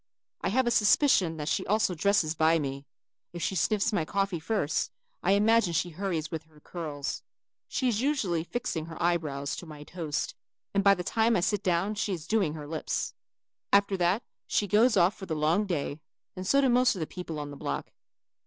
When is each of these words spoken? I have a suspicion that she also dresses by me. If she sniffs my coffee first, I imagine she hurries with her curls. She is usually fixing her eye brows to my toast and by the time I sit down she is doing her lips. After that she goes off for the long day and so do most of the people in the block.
I 0.41 0.49
have 0.49 0.65
a 0.65 0.71
suspicion 0.71 1.37
that 1.37 1.47
she 1.47 1.63
also 1.67 1.93
dresses 1.93 2.33
by 2.33 2.57
me. 2.57 2.87
If 3.33 3.43
she 3.43 3.53
sniffs 3.53 3.93
my 3.93 4.03
coffee 4.03 4.39
first, 4.39 4.89
I 5.21 5.33
imagine 5.33 5.73
she 5.73 5.91
hurries 5.91 6.31
with 6.31 6.45
her 6.45 6.59
curls. 6.59 7.21
She 7.67 7.87
is 7.87 8.01
usually 8.01 8.43
fixing 8.43 8.87
her 8.87 8.99
eye 8.99 9.17
brows 9.17 9.55
to 9.57 9.67
my 9.67 9.83
toast 9.83 10.33
and 10.73 10.83
by 10.83 10.95
the 10.95 11.03
time 11.03 11.35
I 11.37 11.41
sit 11.41 11.61
down 11.61 11.93
she 11.93 12.13
is 12.13 12.25
doing 12.25 12.55
her 12.55 12.65
lips. 12.65 13.13
After 13.71 13.95
that 13.97 14.23
she 14.47 14.65
goes 14.65 14.97
off 14.97 15.15
for 15.15 15.27
the 15.27 15.35
long 15.35 15.67
day 15.67 15.99
and 16.35 16.47
so 16.47 16.61
do 16.61 16.69
most 16.69 16.95
of 16.95 16.99
the 16.99 17.05
people 17.05 17.39
in 17.43 17.51
the 17.51 17.55
block. 17.55 17.91